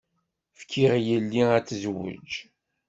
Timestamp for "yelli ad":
1.07-1.65